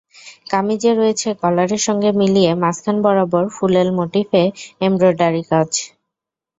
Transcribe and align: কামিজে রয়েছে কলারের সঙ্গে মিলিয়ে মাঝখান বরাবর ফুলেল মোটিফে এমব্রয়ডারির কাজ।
কামিজে 0.51 0.91
রয়েছে 0.93 1.29
কলারের 1.41 1.81
সঙ্গে 1.87 2.09
মিলিয়ে 2.19 2.51
মাঝখান 2.63 2.97
বরাবর 3.05 3.43
ফুলেল 3.55 3.89
মোটিফে 3.97 4.43
এমব্রয়ডারির 4.81 5.45
কাজ। 5.51 5.71